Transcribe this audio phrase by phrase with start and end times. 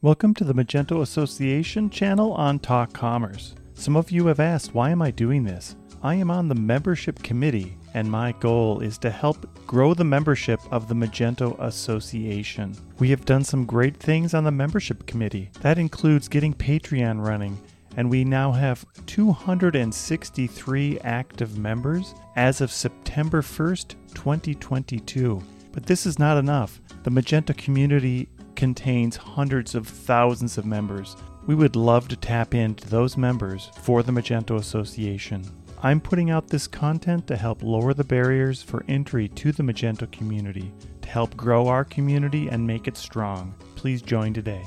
[0.00, 3.56] Welcome to the Magento Association channel on Talk Commerce.
[3.74, 5.74] Some of you have asked, why am I doing this?
[6.04, 10.60] I am on the membership committee, and my goal is to help grow the membership
[10.70, 12.76] of the Magento Association.
[13.00, 15.50] We have done some great things on the membership committee.
[15.62, 17.60] That includes getting Patreon running,
[17.96, 25.42] and we now have 263 active members as of September 1st, 2022.
[25.72, 26.80] But this is not enough.
[27.02, 28.28] The Magento community
[28.58, 31.16] contains hundreds of thousands of members.
[31.46, 35.44] We would love to tap into those members for the Magento Association.
[35.80, 40.10] I'm putting out this content to help lower the barriers for entry to the Magento
[40.10, 43.54] community, to help grow our community and make it strong.
[43.76, 44.64] Please join today.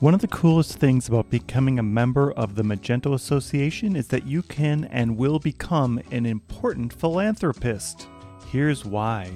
[0.00, 4.26] One of the coolest things about becoming a member of the Magento Association is that
[4.26, 8.08] you can and will become an important philanthropist.
[8.50, 9.30] Here's why.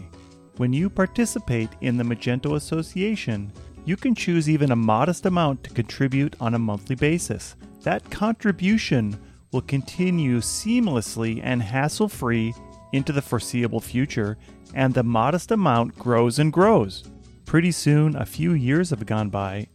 [0.56, 3.52] When you participate in the Magento Association,
[3.86, 7.54] you can choose even a modest amount to contribute on a monthly basis.
[7.82, 9.18] That contribution
[9.52, 12.52] will continue seamlessly and hassle free
[12.92, 14.36] into the foreseeable future,
[14.74, 17.04] and the modest amount grows and grows.
[17.44, 19.68] Pretty soon, a few years have gone by,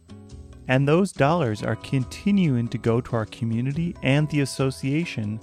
[0.68, 5.40] and those dollars are continuing to go to our community and the association,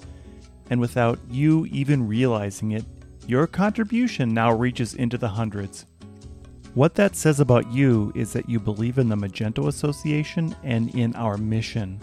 [0.70, 2.86] and without you even realizing it,
[3.26, 5.86] your contribution now reaches into the hundreds.
[6.76, 11.16] What that says about you is that you believe in the Magento Association and in
[11.16, 12.00] our mission.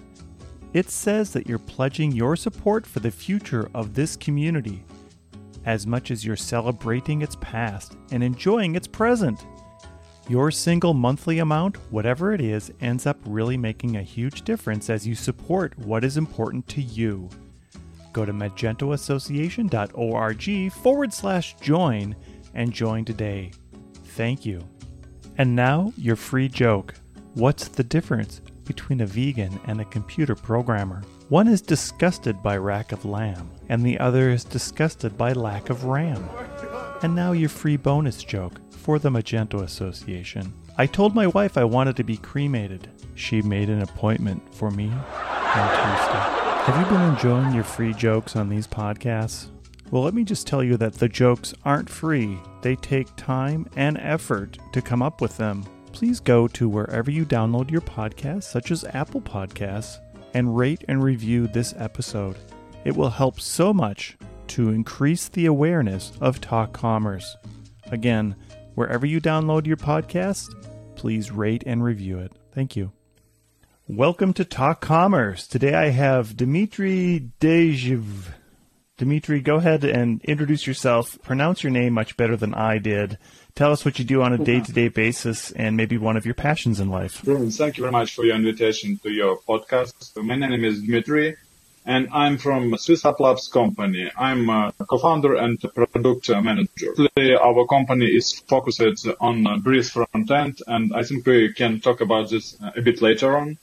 [0.72, 4.84] It says that you're pledging your support for the future of this community
[5.64, 9.44] as much as you're celebrating its past and enjoying its present.
[10.28, 15.06] Your single monthly amount, whatever it is, ends up really making a huge difference as
[15.06, 17.30] you support what is important to you.
[18.12, 22.16] Go to magentoassociation.org forward slash join
[22.54, 23.52] and join today.
[24.16, 24.66] Thank you.
[25.36, 26.94] And now, your free joke.
[27.34, 31.02] What's the difference between a vegan and a computer programmer?
[31.28, 35.84] One is disgusted by rack of lamb, and the other is disgusted by lack of
[35.84, 36.26] RAM.
[37.02, 40.50] And now, your free bonus joke for the Magento Association.
[40.78, 42.88] I told my wife I wanted to be cremated.
[43.16, 46.36] She made an appointment for me on Tuesday.
[46.64, 49.48] Have you been enjoying your free jokes on these podcasts?
[49.92, 52.38] Well, let me just tell you that the jokes aren't free.
[52.60, 55.64] They take time and effort to come up with them.
[55.92, 59.98] Please go to wherever you download your podcasts, such as Apple Podcasts,
[60.34, 62.36] and rate and review this episode.
[62.84, 67.36] It will help so much to increase the awareness of Talk Commerce.
[67.92, 68.34] Again,
[68.74, 70.48] wherever you download your podcast,
[70.96, 72.32] please rate and review it.
[72.52, 72.90] Thank you.
[73.86, 75.46] Welcome to Talk Commerce.
[75.46, 78.02] Today I have Dmitry Diejew.
[78.98, 81.18] Dmitry, go ahead and introduce yourself.
[81.22, 83.18] Pronounce your name much better than I did.
[83.54, 86.24] Tell us what you do on a day to day basis and maybe one of
[86.24, 87.20] your passions in life.
[87.22, 90.16] Thank you very much for your invitation to your podcast.
[90.16, 91.36] My name is Dmitry
[91.84, 94.10] and I'm from SwissUpLabs company.
[94.16, 96.94] I'm a co-founder and product manager.
[97.18, 98.82] Our company is focused
[99.20, 103.36] on Breeze front end and I think we can talk about this a bit later
[103.36, 103.58] on.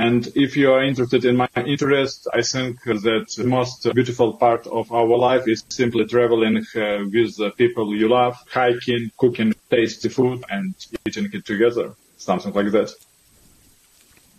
[0.00, 4.66] And if you are interested in my interest, I think that the most beautiful part
[4.66, 10.08] of our life is simply traveling uh, with the people you love, hiking, cooking tasty
[10.08, 10.74] food and
[11.06, 11.92] eating it together.
[12.16, 12.90] Something like that.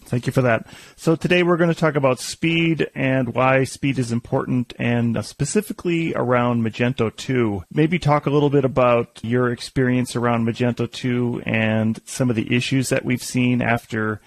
[0.06, 0.66] Thank you for that.
[0.96, 5.22] So today we're going to talk about speed and why speed is important and uh,
[5.22, 7.66] specifically around Magento 2.
[7.72, 12.52] Maybe talk a little bit about your experience around Magento 2 and some of the
[12.54, 14.20] issues that we've seen after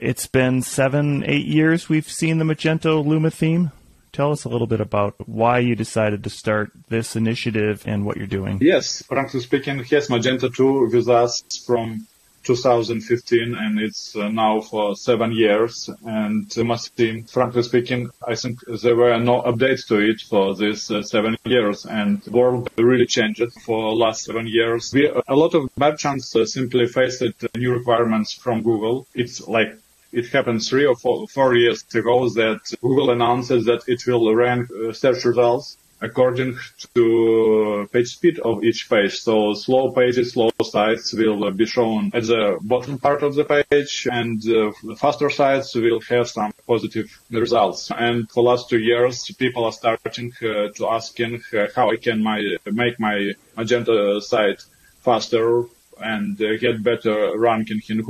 [0.00, 3.72] it's been seven, eight years we've seen the Magento Luma theme.
[4.12, 8.16] Tell us a little bit about why you decided to start this initiative and what
[8.16, 8.58] you're doing.
[8.62, 12.06] Yes, frankly speaking, yes, Magento 2 with us from
[12.46, 18.60] 2015 and it's uh, now for seven years and Luma theme, frankly speaking, I think
[18.82, 23.06] there were no updates to it for this uh, seven years and the world really
[23.06, 24.92] changed for last seven years.
[24.94, 27.24] We, a lot of merchants uh, simply faced
[27.56, 29.08] new requirements from Google.
[29.12, 29.76] It's like
[30.16, 34.70] it happened three or four, four years ago that Google announces that it will rank
[34.70, 36.58] uh, search results according
[36.94, 39.14] to page speed of each page.
[39.18, 44.08] So slow pages, slow sites will be shown at the bottom part of the page
[44.10, 47.90] and uh, faster sites will have some positive results.
[47.90, 52.22] And for last two years, people are starting uh, to asking uh, how I can
[52.22, 54.62] my, make my Magento site
[55.02, 55.64] faster,
[55.98, 58.02] and uh, get better ranking in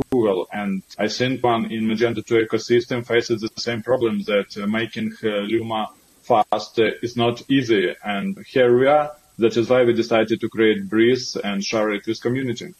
[0.52, 5.12] And I think one in Magento 2 ecosystem faces the same problem that uh, making
[5.22, 5.88] uh, Luma
[6.22, 7.94] fast is not easy.
[8.04, 9.12] And here we are.
[9.38, 12.74] That is why we decided to create Breeze and share it with community.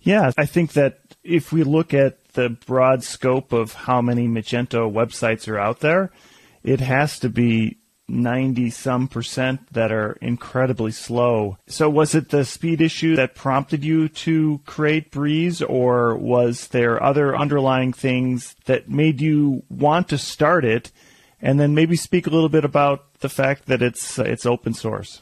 [0.00, 4.90] Yeah, I think that if we look at the broad scope of how many Magento
[4.90, 6.10] websites are out there,
[6.62, 7.78] it has to be
[8.08, 11.58] 90 some percent that are incredibly slow.
[11.66, 17.02] So was it the speed issue that prompted you to create Breeze or was there
[17.02, 20.92] other underlying things that made you want to start it?
[21.42, 24.72] And then maybe speak a little bit about the fact that it's, uh, it's open
[24.72, 25.20] source.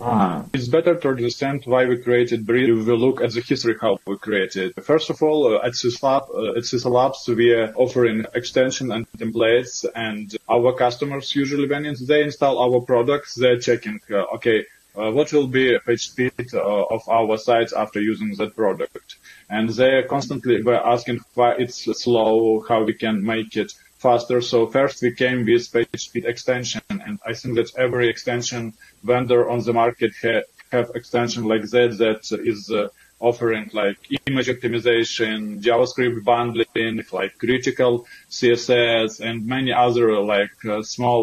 [0.00, 0.44] Ah.
[0.52, 2.84] It's better to understand why we created Breeze.
[2.86, 4.74] We look at the history how we created.
[4.82, 9.84] First of all, uh, at Syslab, uh, at Syslabs, we are offering extension and templates,
[9.94, 15.32] and our customers usually when they install our products, they're checking, uh, okay, uh, what
[15.32, 19.16] will be page speed uh, of our sites after using that product,
[19.50, 23.72] and they constantly were asking why it's slow, how we can make it
[24.06, 24.38] faster.
[24.52, 28.62] So first we came with page speed extension, and I think that every extension
[29.10, 32.22] vendor on the market ha- have extension like that that
[32.52, 32.88] is uh,
[33.28, 35.36] offering like image optimization,
[35.66, 37.92] JavaScript bundling, like critical
[38.36, 41.20] CSS, and many other like uh, small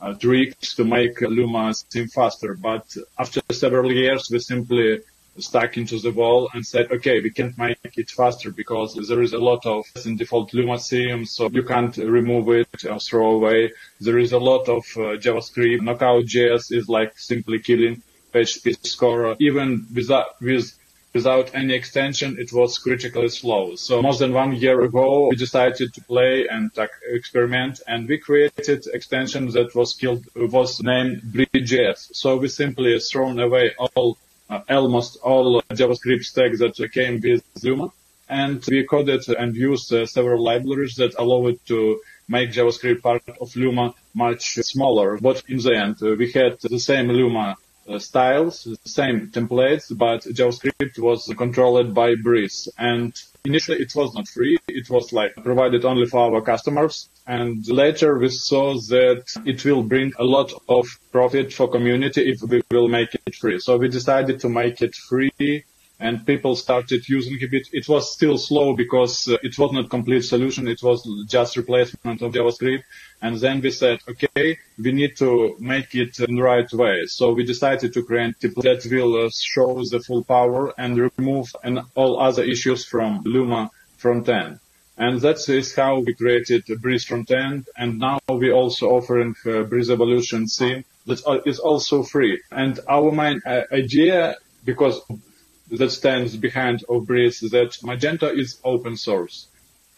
[0.00, 2.50] uh, tricks to make Luma seem faster.
[2.68, 2.86] But
[3.22, 5.00] after several years, we simply
[5.40, 9.32] stuck into the wall and said, okay, we can't make it faster because there is
[9.32, 13.72] a lot of in default Luma so you can't remove it or throw away.
[14.00, 15.82] There is a lot of uh, JavaScript.
[15.82, 18.02] Knockout.js is like simply killing
[18.32, 19.36] page speed score.
[19.40, 20.72] Even without, with
[21.14, 23.74] without any extension, it was critically slow.
[23.76, 26.70] So more than one year ago, we decided to play and
[27.10, 32.14] experiment, and we created extension that was killed, was named Breeze.js.
[32.14, 34.18] So we simply thrown away all
[34.68, 37.92] almost all JavaScript stack that came with Luma.
[38.28, 43.22] And we coded and used uh, several libraries that allow it to make JavaScript part
[43.40, 45.16] of Luma much smaller.
[45.16, 47.56] But in the end, uh, we had the same Luma
[47.88, 52.68] uh, styles, the same templates, but JavaScript was controlled by Breeze.
[52.76, 54.58] And initially it was not free.
[54.68, 57.08] It was like provided only for our customers.
[57.28, 62.40] And later we saw that it will bring a lot of profit for community if
[62.40, 63.58] we will make it free.
[63.58, 65.64] So we decided to make it free
[66.00, 67.68] and people started using it.
[67.70, 70.68] It was still slow because uh, it was not complete solution.
[70.68, 72.84] It was just replacement of JavaScript.
[73.20, 77.02] And then we said, okay, we need to make it in the right way.
[77.06, 81.54] So we decided to create template that will uh, show the full power and remove
[81.62, 84.60] and all other issues from Luma front end.
[84.98, 87.68] And that is how we created Breeze front end.
[87.76, 92.42] And now we also offering uh, Breeze Evolution theme that is also free.
[92.50, 95.00] And our main uh, idea, because
[95.70, 99.46] that stands behind of Breeze is that Magento is open source.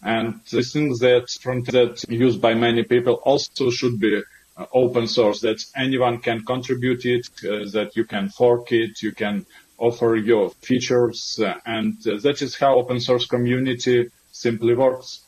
[0.03, 4.23] And the things that front that used by many people also should be
[4.57, 9.13] uh, open source, that anyone can contribute it, uh, that you can fork it, you
[9.13, 9.47] can
[9.79, 15.21] offer your features, and uh, that is how open source community simply works.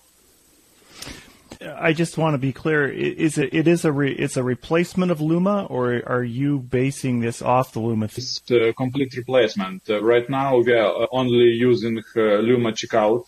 [1.60, 2.88] I just want to be clear.
[2.88, 7.20] Is it it is a re, it's a replacement of Luma, or are you basing
[7.20, 8.06] this off the Luma?
[8.06, 9.88] It's a complete replacement.
[9.88, 13.26] Uh, right now we are only using uh, Luma checkout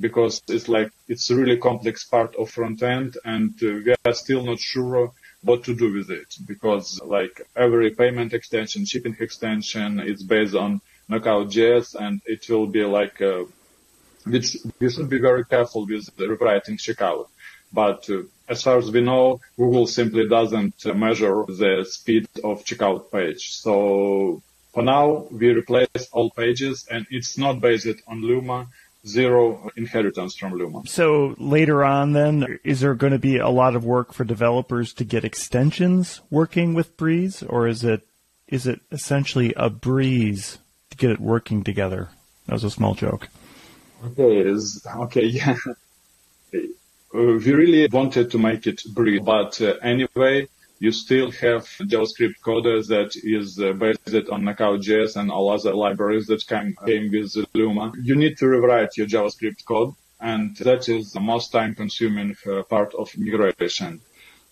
[0.00, 4.14] because it's like it's a really complex part of front end, and uh, we are
[4.14, 5.12] still not sure
[5.42, 10.80] what to do with it because like every payment extension, shipping extension, is based on
[11.08, 13.20] Knockout.js, and it will be like.
[13.20, 13.44] Uh,
[14.24, 17.26] which we should be very careful with rewriting checkout
[17.74, 23.10] but uh, as far as we know, Google simply doesn't measure the speed of checkout
[23.10, 23.50] page.
[23.50, 28.68] So for now, we replace all pages and it's not based on Luma,
[29.04, 30.82] zero inheritance from Luma.
[30.86, 34.92] So later on then, is there going to be a lot of work for developers
[34.94, 38.06] to get extensions working with Breeze or is it,
[38.46, 40.58] is it essentially a breeze
[40.90, 42.10] to get it working together?
[42.46, 43.28] That was a small joke.
[44.06, 45.56] Okay, is, okay, yeah.
[46.54, 46.58] Uh,
[47.12, 52.64] we really wanted to make it breathe, but uh, anyway, you still have JavaScript code
[52.64, 57.92] that is uh, based on Knockout.js and all other libraries that came, came with Luma.
[58.02, 62.36] You need to rewrite your JavaScript code, and that is the most time-consuming
[62.68, 64.00] part of migration.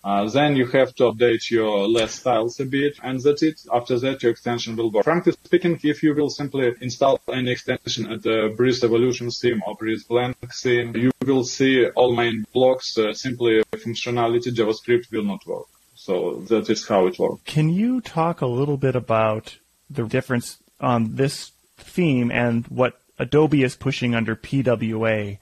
[0.05, 3.61] Uh, then you have to update your less styles a bit, and that's it.
[3.73, 5.05] After that, your extension will work.
[5.05, 9.77] Frankly speaking, if you will simply install any extension at the Breeze Evolution theme or
[9.77, 15.47] Breeze Blank theme, you will see all main blocks, uh, simply functionality, JavaScript will not
[15.47, 15.67] work.
[15.95, 17.43] So that is how it works.
[17.45, 23.63] Can you talk a little bit about the difference on this theme and what Adobe
[23.63, 25.39] is pushing under PWA?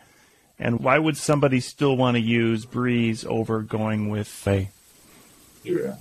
[0.61, 4.69] And why would somebody still want to use Breeze over going with a?
[5.65, 5.97] Yeah.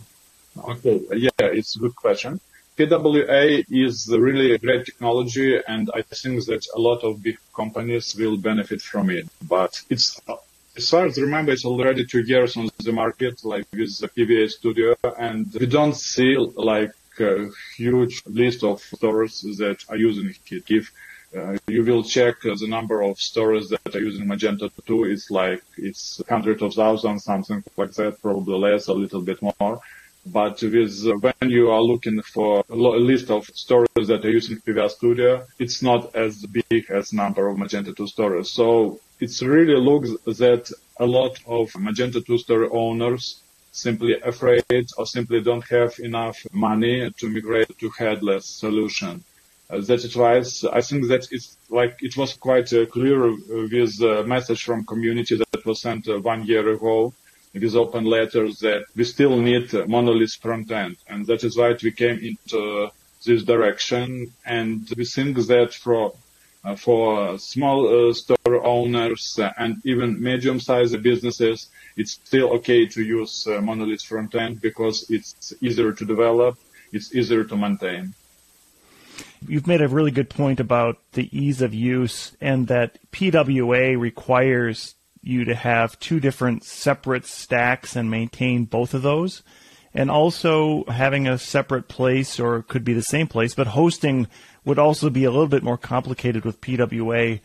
[0.58, 1.00] Okay.
[1.14, 2.42] Yeah, it's a good question.
[2.78, 8.16] PWA is really a great technology, and I think that a lot of big companies
[8.16, 9.28] will benefit from it.
[9.48, 10.20] But it's
[10.76, 14.08] as far as I remember, it's already two years on the market, like with the
[14.08, 20.34] PWA Studio, and we don't see like a huge list of stores that are using
[20.52, 20.64] it.
[20.70, 20.92] If
[21.68, 25.62] you will check uh, the number of stores that are using Magento 2, it's like
[25.78, 29.80] it's hundreds of thousands, something like that, probably less, a little bit more.
[30.26, 34.58] But with uh, when you are looking for a list of stores that are using
[34.58, 38.52] PWA Studio, it's not as big as number of Magento 2 stores.
[38.52, 45.06] So it really looks that a lot of Magento 2 store owners simply afraid or
[45.06, 49.24] simply don't have enough money to migrate to headless solution.
[49.70, 50.38] Uh, that is why
[50.74, 55.36] I think that it's like it was quite uh, clear with the message from community
[55.38, 57.14] that was sent uh, one year ago
[57.54, 60.98] with open letters that we still need monolith front end.
[61.08, 62.90] And that is why we came into
[63.24, 64.34] this direction.
[64.46, 66.14] And we think that for
[66.64, 73.48] uh, for small uh, store owners and even medium-sized businesses, it's still okay to use
[73.48, 76.58] uh, monolith front end because it's easier to develop,
[76.92, 78.14] it's easier to maintain.
[79.48, 84.96] You've made a really good point about the ease of use and that PWA requires
[85.22, 89.44] you to have two different separate stacks and maintain both of those.
[89.94, 94.28] And also having a separate place, or could be the same place, but hosting
[94.64, 97.40] would also be a little bit more complicated with PWA.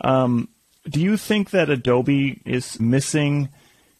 [0.00, 0.48] Um,
[0.88, 3.48] do you think that Adobe is missing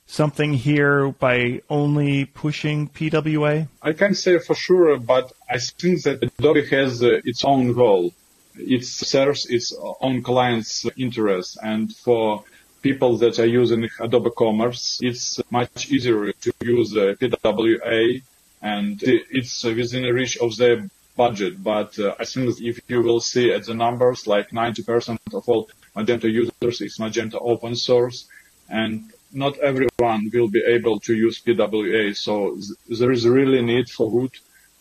[0.06, 3.68] something here by only pushing PWA?
[3.82, 8.12] I can't say for sure, but I think that Adobe has uh, its own goal.
[8.56, 12.44] It serves its own clients' interests, and for
[12.82, 18.22] people that are using Adobe Commerce, it's much easier to use uh, PWA
[18.60, 21.62] and it's within the reach of their budget.
[21.62, 25.70] But uh, I think if you will see at the numbers, like 90% of all
[25.96, 28.26] Magento users is Magento open source
[28.68, 32.16] and not everyone will be able to use PWA.
[32.16, 34.32] So th- there is really need for good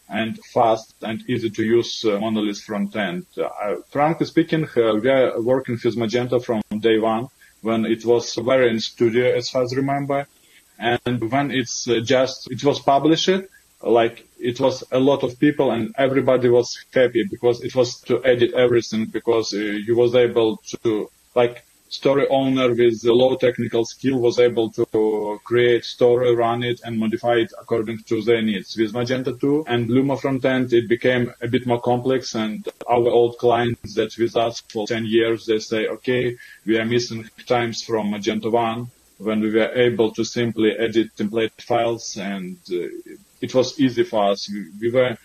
[0.10, 3.26] and fast and easy to use uh, monolith front end.
[3.38, 7.28] Uh, frankly speaking, uh, we are working with Magento from day one
[7.62, 10.28] when it was Varien studio as far as I remember.
[10.78, 13.30] And when it's uh, just, it was published,
[13.82, 18.24] like it was a lot of people and everybody was happy because it was to
[18.24, 24.18] edit everything because uh, you was able to like story owner with low technical skill
[24.20, 28.76] was able to create story, run it, and modify it according to their needs.
[28.76, 33.38] With Magento 2 and Luma frontend, it became a bit more complex, and our old
[33.38, 38.12] clients that with us for 10 years, they say, okay, we are missing times from
[38.12, 38.88] Magento 1
[39.20, 42.88] when we were able to simply edit template files, and uh,
[43.40, 44.50] it was easy for us.
[44.50, 45.18] We, we were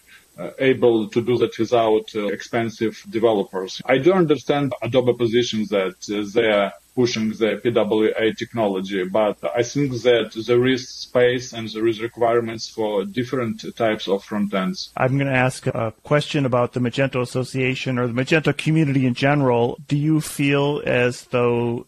[0.59, 3.83] able to do that without uh, expensive developers.
[3.85, 9.63] I do understand Adobe positions that uh, they are pushing the PWA technology, but I
[9.63, 14.91] think that there is space and there is requirements for different types of front ends.
[14.97, 19.15] I'm going to ask a question about the Magento Association or the Magento community in
[19.15, 19.79] general.
[19.87, 21.87] Do you feel as though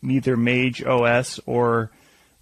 [0.00, 1.90] neither Mage OS or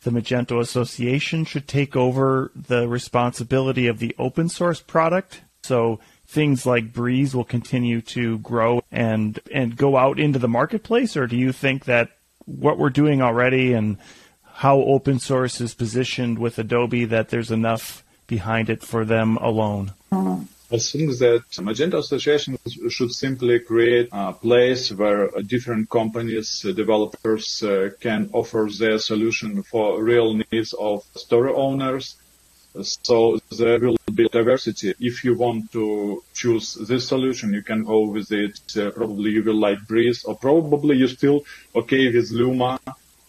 [0.02, 6.64] the Magento Association should take over the responsibility of the open source product so things
[6.64, 11.36] like Breeze will continue to grow and and go out into the marketplace, or do
[11.36, 12.10] you think that
[12.46, 13.98] what we're doing already and
[14.54, 19.92] how open source is positioned with Adobe that there's enough behind it for them alone?
[20.72, 22.56] I think that Magento Association
[22.88, 30.00] should simply create a place where different companies, developers uh, can offer their solution for
[30.00, 32.16] real needs of story owners
[32.82, 34.94] so there will be diversity.
[35.00, 38.60] If you want to choose this solution, you can go with it.
[38.76, 42.78] Uh, probably you will like Breeze or probably you're still okay with Luma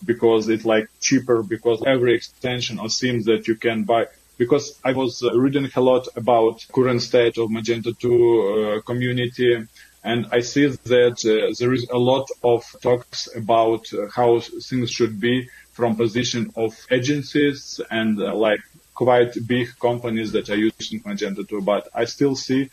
[0.06, 4.08] because it's like cheaper because every extension or theme that you can buy
[4.38, 9.68] because I was reading a lot about current state of Magento 2 uh, community
[10.04, 15.20] and I see that uh, there is a lot of talks about how things should
[15.20, 18.62] be from position of agencies and uh, like
[18.94, 22.70] quite big companies that are using Magento 2, but I still see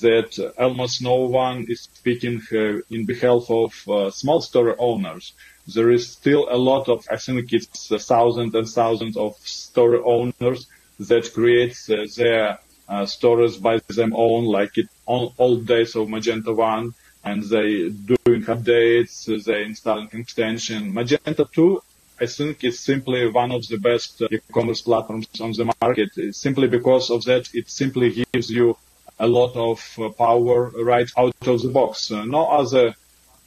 [0.00, 5.34] that almost no one is speaking uh, in behalf of uh, small store owners.
[5.74, 10.66] There is still a lot of, I think it's thousands and thousands of store owners
[10.98, 12.58] that create uh, their
[13.06, 18.42] stores by them own, like it all, all days of Magento 1, and they doing
[18.44, 20.92] updates, they installing extension.
[20.92, 21.82] Magento 2
[22.20, 26.68] I think it's simply one of the best uh, e-commerce platforms on the market simply
[26.68, 28.76] because of that it simply gives you
[29.18, 32.10] a lot of uh, power right out of the box.
[32.10, 32.94] Uh, no other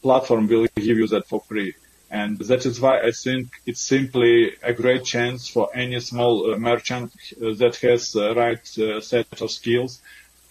[0.02, 1.74] platform will give you that for free.
[2.12, 7.12] And that is why I think it's simply a great chance for any small merchant
[7.40, 8.66] that has the right
[9.04, 10.02] set of skills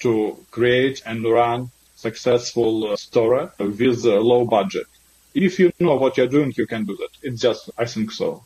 [0.01, 4.87] to create and run successful store with a low budget.
[5.35, 7.09] If you know what you're doing, you can do that.
[7.23, 8.45] It's just, I think so.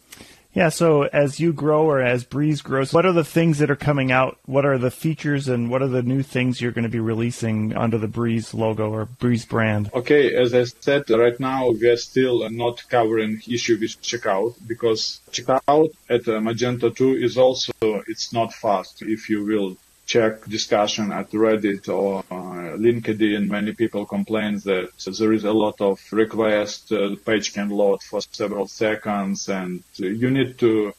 [0.55, 3.77] Yeah, so as you grow or as Breeze grows, what are the things that are
[3.77, 4.39] coming out?
[4.47, 7.77] What are the features and what are the new things you're going to be releasing
[7.77, 9.91] under the Breeze logo or Breeze brand?
[9.95, 15.21] Okay, as I said, right now we are still not covering issue with checkout because
[15.31, 17.73] checkout at uh, Magento 2 is also,
[18.09, 19.77] it's not fast, if you will
[20.09, 24.89] check discussion at Reddit or uh, LinkedIn, many people complain that
[25.19, 26.91] there is a lot of requests.
[26.91, 30.95] Uh, the page can load for several seconds and you need to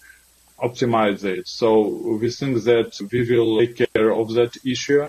[0.59, 1.47] optimize it.
[1.47, 1.69] So
[2.21, 5.07] we think that we will take care of that issue.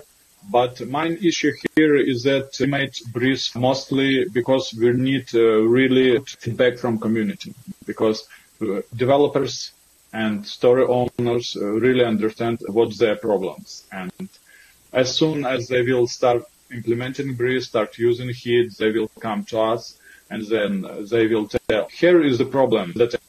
[0.49, 6.19] But my issue here is that we made Breeze mostly because we need uh, really
[6.25, 7.53] feedback from community
[7.85, 8.27] because
[8.61, 9.71] uh, developers
[10.13, 13.85] and story owners uh, really understand what's their problems.
[13.91, 14.11] And
[14.93, 19.59] as soon as they will start implementing Breeze, start using it, they will come to
[19.59, 19.97] us
[20.31, 23.19] and then they will tell, here is the problem that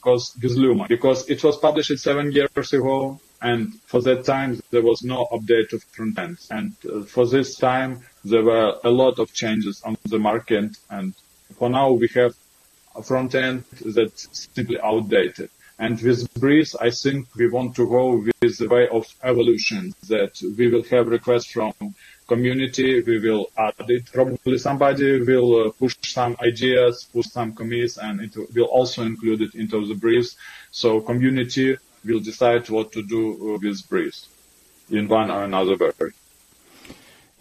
[0.00, 4.82] caused with Luma, because it was published seven years ago, and for that time there
[4.82, 6.38] was no update of front end.
[6.50, 11.12] And uh, for this time there were a lot of changes on the market, and
[11.58, 12.34] for now we have
[12.94, 15.50] a front end that's simply outdated.
[15.78, 20.40] And with Breeze, I think we want to go with the way of evolution that
[20.56, 21.72] we will have requests from
[22.28, 24.10] community, we will add it.
[24.12, 29.42] Probably somebody will uh, push some ideas, push some commits, and it will also include
[29.42, 30.36] it into the Breeze.
[30.70, 34.28] So community will decide what to do with Breeze
[34.90, 36.10] in one or another way.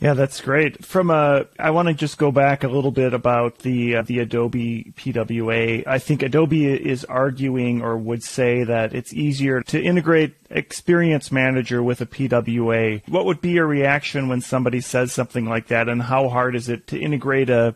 [0.04, 0.86] Yeah, that's great.
[0.86, 4.20] From a, I want to just go back a little bit about the uh, the
[4.20, 5.88] Adobe PWA.
[5.88, 11.82] I think Adobe is arguing or would say that it's easier to integrate Experience Manager
[11.82, 13.02] with a PWA.
[13.08, 16.68] What would be your reaction when somebody says something like that, and how hard is
[16.68, 17.74] it to integrate a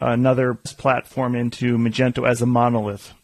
[0.00, 3.14] another platform into Magento as a monolith?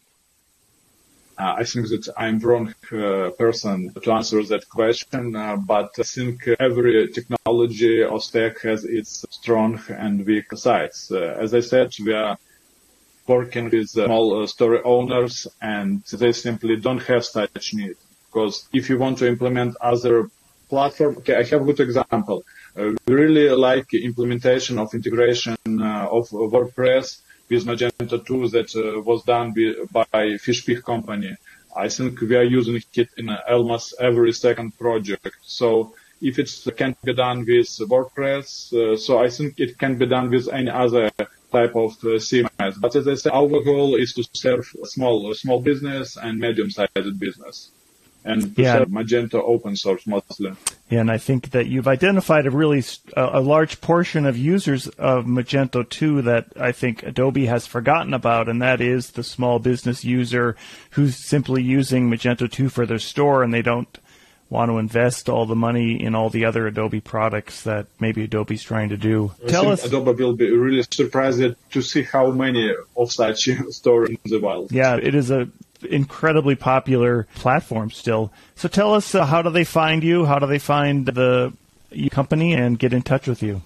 [1.37, 6.03] Uh, I think that I'm wrong uh, person to answer that question, uh, but I
[6.03, 11.11] think every technology or stack has its strong and weak sides.
[11.11, 12.37] Uh, as I said, we are
[13.25, 17.95] working with small uh, story owners and they simply don't have such need.
[18.27, 20.29] Because if you want to implement other
[20.69, 22.43] platform, okay, I have a good example.
[22.77, 27.21] Uh, we really like implementation of integration of WordPress
[27.53, 29.53] with Magento 2 that uh, was done
[29.91, 30.05] by
[30.45, 31.35] Fishpig company.
[31.75, 35.35] I think we are using it in almost every second project.
[35.43, 40.05] So if it can be done with WordPress, uh, so I think it can be
[40.05, 41.11] done with any other
[41.51, 42.73] type of uh, CMS.
[42.79, 47.71] But as I said, our goal is to serve small, small business and medium-sized business
[48.25, 48.85] and yeah.
[48.85, 50.53] Magento open source mostly.
[50.89, 52.83] Yeah, and I think that you've identified a really
[53.15, 58.47] a large portion of users of Magento 2 that I think Adobe has forgotten about,
[58.49, 60.55] and that is the small business user
[60.91, 63.97] who's simply using Magento 2 for their store and they don't
[64.53, 68.61] want to invest all the money in all the other Adobe products that maybe Adobe's
[68.61, 69.33] trying to do.
[69.43, 69.83] I Tell us.
[69.83, 71.41] Adobe will be really surprised
[71.71, 74.71] to see how many of such stores in the wild.
[74.71, 75.49] Yeah, it is a
[75.85, 78.31] incredibly popular platform still.
[78.55, 80.25] So tell us, uh, how do they find you?
[80.25, 81.53] How do they find the
[82.11, 83.61] company and get in touch with you?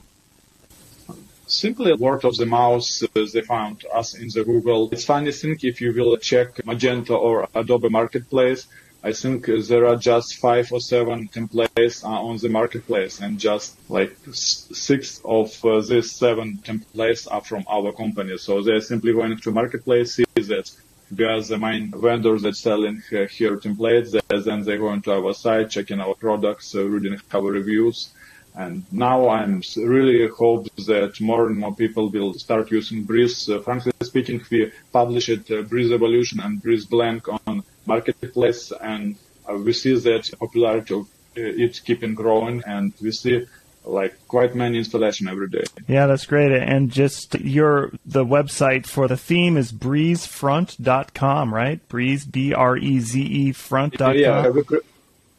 [1.47, 4.89] Simply word of the mouth, uh, they found us in the Google.
[4.91, 8.67] It's funny thing if you will check Magento or Adobe Marketplace,
[9.03, 13.77] I think there are just five or seven templates uh, on the marketplace and just
[13.89, 18.37] like six of uh, these seven templates are from our company.
[18.37, 20.69] So they're simply going to marketplace, see that
[21.11, 24.19] are the main vendors that selling uh, here templates.
[24.27, 28.09] Then they go into our site, checking our products, uh, reading our reviews.
[28.55, 33.47] And now I'm really hope that more and more people will start using Breeze.
[33.47, 39.15] Uh, frankly speaking, we published uh, Breeze Evolution and Breeze Blank on Marketplace, and
[39.47, 43.45] uh, we see that popularity of uh, it keeping growing, and we see
[43.87, 45.63] like quite many installation every day.
[45.87, 46.51] Yeah, that's great.
[46.51, 51.87] And just your the website for the theme is breezefront.com, right?
[51.87, 54.15] Breeze B R E Z E front.com.
[54.15, 54.51] Yeah,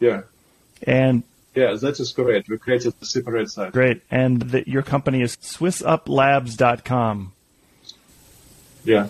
[0.00, 0.22] yeah.
[0.82, 1.22] And
[1.54, 2.48] yeah, that is correct.
[2.48, 3.72] We created a separate site.
[3.72, 4.02] Great.
[4.10, 7.32] And the, your company is swissuplabs.com.
[8.84, 9.08] Yeah.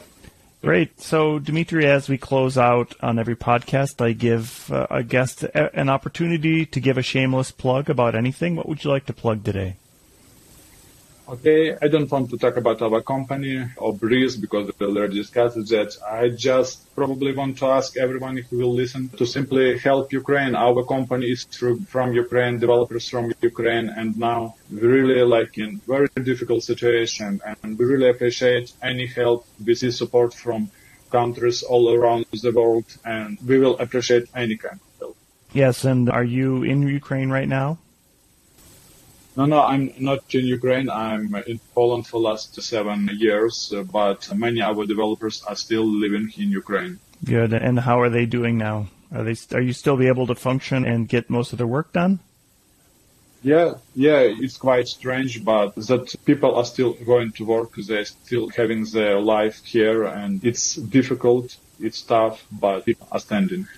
[0.60, 1.00] Great.
[1.00, 5.88] So, Dimitri, as we close out on every podcast, I give uh, a guest an
[5.88, 8.56] opportunity to give a shameless plug about anything.
[8.56, 9.76] What would you like to plug today?
[11.28, 15.56] Okay, I don't want to talk about our company or Breeze because we already discussed
[15.56, 15.94] that.
[16.10, 20.54] I just probably want to ask everyone if who will listen to simply help Ukraine.
[20.54, 21.44] Our company is
[21.86, 27.78] from Ukraine, developers from Ukraine, and now we're really like in very difficult situation and
[27.78, 30.70] we really appreciate any help we see support from
[31.10, 35.16] countries all around the world and we will appreciate any kind of help.
[35.52, 37.76] Yes, and are you in Ukraine right now?
[39.38, 40.90] No, no, I'm not in Ukraine.
[40.90, 45.86] I'm in Poland for the last seven years, uh, but many our developers are still
[45.86, 46.98] living in Ukraine.
[47.24, 47.52] Good.
[47.52, 48.88] And how are they doing now?
[49.14, 49.36] Are they?
[49.56, 52.18] Are you still be able to function and get most of their work done?
[53.40, 57.70] Yeah, yeah, it's quite strange, but that people are still going to work.
[57.76, 61.56] They're still having their life here, and it's difficult.
[61.78, 63.68] It's tough, but people are standing.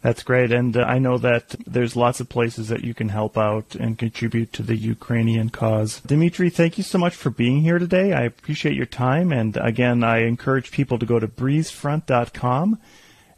[0.00, 0.52] That's great.
[0.52, 3.98] And uh, I know that there's lots of places that you can help out and
[3.98, 6.00] contribute to the Ukrainian cause.
[6.00, 8.12] Dimitri, thank you so much for being here today.
[8.12, 9.32] I appreciate your time.
[9.32, 12.78] And again, I encourage people to go to breezefront.com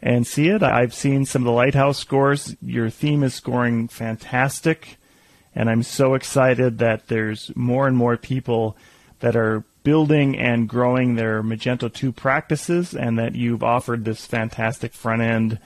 [0.03, 0.63] and see it.
[0.63, 2.55] I've seen some of the Lighthouse scores.
[2.61, 4.99] Your theme is scoring fantastic.
[5.55, 8.77] And I'm so excited that there's more and more people
[9.21, 14.93] that are building and growing their Magento 2 practices and that you've offered this fantastic
[14.93, 15.59] front end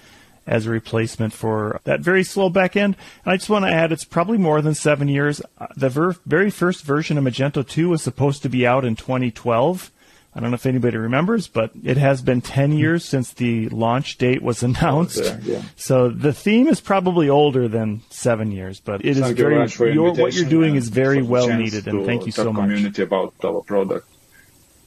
[0.47, 2.97] as a replacement for that very slow back end.
[3.25, 5.41] And I just want to add, it's probably more than seven years.
[5.59, 8.97] Uh, the ver- very first version of Magento 2 was supposed to be out in
[8.97, 9.91] 2012.
[10.37, 14.19] I don't know if anybody remembers, but it has been 10 years since the launch
[14.19, 15.23] date was announced.
[15.23, 15.63] Oh, yeah.
[15.77, 19.33] So the theme is probably older than seven years, but it thank is
[19.75, 22.65] very, your, what you're doing is very well needed, and thank you so much.
[22.65, 24.09] community about our product.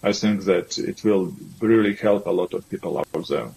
[0.03, 3.49] I think that it will really help a lot of people out there.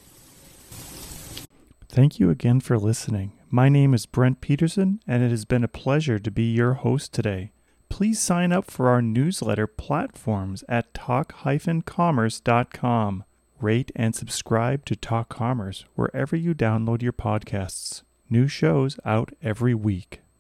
[1.92, 3.32] Thank you again for listening.
[3.50, 7.12] My name is Brent Peterson, and it has been a pleasure to be your host
[7.12, 7.50] today.
[7.88, 13.24] Please sign up for our newsletter platforms at talk-commerce.com.
[13.60, 18.04] Rate and subscribe to Talk Commerce wherever you download your podcasts.
[18.30, 20.20] New shows out every week.